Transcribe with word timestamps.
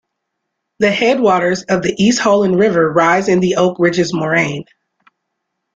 The 0.79 0.91
headwaters 0.91 1.61
of 1.69 1.83
the 1.83 1.93
East 1.95 2.17
Holland 2.17 2.57
River 2.57 2.91
rise 2.91 3.27
in 3.29 3.39
the 3.39 3.57
Oak 3.57 3.77
Ridges 3.77 4.11
Moraine. 4.15 4.65